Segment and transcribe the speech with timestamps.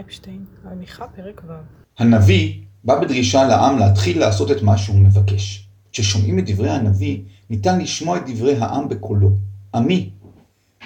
[0.00, 1.52] אפשטיין, הליכה פרק ו'.
[1.98, 5.68] הנביא בא בדרישה לעם להתחיל לעשות את מה שהוא מבקש.
[5.92, 9.30] כששומעים את דברי הנביא, ניתן לשמוע את דברי העם בקולו.
[9.74, 10.10] עמי,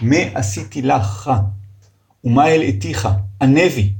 [0.02, 1.30] מה עשיתי לך?
[2.24, 3.08] ומה הלאתיך?
[3.40, 3.90] הנביא.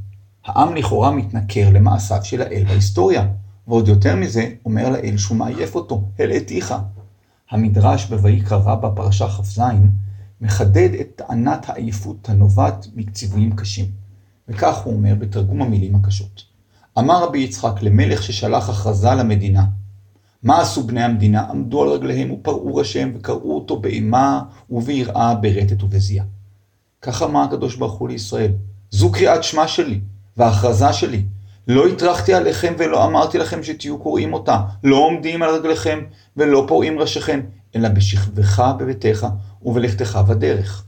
[0.45, 3.27] העם לכאורה מתנכר למעשיו של האל בהיסטוריה,
[3.69, 6.75] ועוד יותר מזה, אומר לאל שהוא מעייף אותו, הלאתיך.
[7.51, 9.61] המדרש בויקרא רבא פרשה כ"ז
[10.41, 14.04] מחדד את טענת העייפות הנובעת מציוויים קשים.
[14.49, 16.43] וכך הוא אומר בתרגום המילים הקשות.
[16.99, 19.65] אמר רבי יצחק למלך ששלח הכרזה למדינה,
[20.43, 21.43] מה עשו בני המדינה?
[21.51, 26.27] עמדו על רגליהם ופרעו ראשיהם וקראו אותו באימה וביראה, ברטט ובזיעה.
[27.03, 28.53] כך אמר הקדוש ברוך הוא לישראל,
[28.91, 30.01] זו קריאת שמע שלי
[30.37, 31.23] וההכרזה שלי.
[31.69, 36.01] לא הטרחתי עליכם ולא אמרתי לכם שתהיו קוראים אותה, לא עומדים על רגליכם
[36.37, 37.41] ולא פורעים ראשיכם,
[37.77, 39.27] אלא בשכבך בביתך
[39.63, 40.85] ובלכתך בדרך.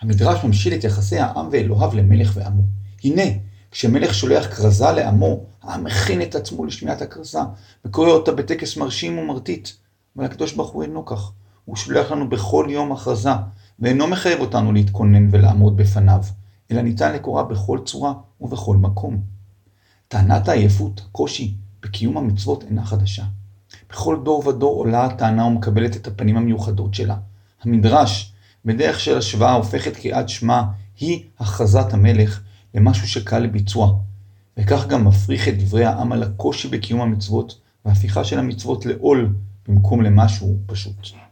[0.00, 2.62] המדרש ממשיל את יחסי העם ואלוהיו למלך ועמו.
[3.04, 3.22] הנה,
[3.70, 7.38] כשמלך שולח כרזה לעמו, העם מכין את עצמו לשמיעת הכרזה,
[7.84, 9.68] וקורא אותה בטקס מרשים ומרטיט.
[10.16, 11.32] אבל הקדוש ברוך הוא אינו כך.
[11.64, 13.30] הוא שולח לנו בכל יום הכרזה,
[13.78, 16.22] ואינו מחייב אותנו להתכונן ולעמוד בפניו,
[16.70, 19.20] אלא ניתן לקורא בכל צורה ובכל מקום.
[20.08, 23.24] טענת העייפות, הקושי, בקיום המצוות אינה חדשה.
[23.90, 27.16] בכל דור ודור עולה הטענה ומקבלת את הפנים המיוחדות שלה.
[27.62, 30.62] המדרש, בדרך של השוואה, הופך את קריאת שמע,
[31.00, 32.40] היא הכרזת המלך,
[32.74, 33.98] למשהו שקל לביצוע,
[34.56, 39.34] וכך גם מפריך את דברי העם על הקושי בקיום המצוות, והפיכה של המצוות לעול
[39.68, 41.27] במקום למשהו פשוט.